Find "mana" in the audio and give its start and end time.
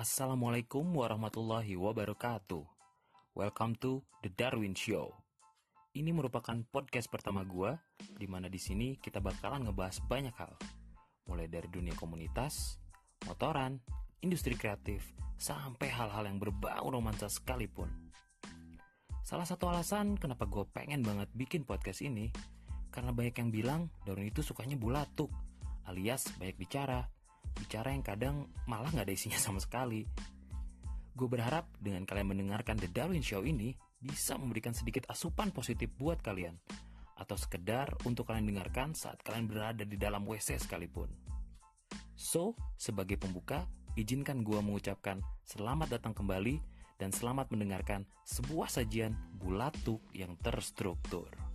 8.24-8.48